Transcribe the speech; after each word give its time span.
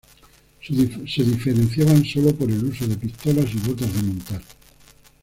Se 0.67 1.23
diferenciaban 1.23 2.03
sólo 2.05 2.33
por 2.33 2.49
el 2.49 2.65
uso 2.65 2.87
de 2.87 2.97
pistolas 2.97 3.53
y 3.53 3.59
botas 3.69 3.93
de 3.93 4.01
montar. 4.01 4.41